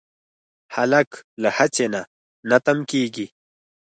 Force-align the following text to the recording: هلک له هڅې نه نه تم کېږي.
هلک 0.75 1.09
له 1.41 1.49
هڅې 1.57 1.85
نه 1.93 2.01
نه 2.49 2.57
تم 2.65 2.77
کېږي. 2.91 3.27